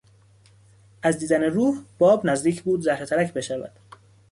از 1.03 1.19
دیدن 1.19 1.43
روح 1.43 1.83
باب 1.99 2.21
نزدیک 2.27 2.63
بود 2.63 2.81
زهره 2.81 3.05
ترک 3.05 3.33
بشود. 3.33 3.71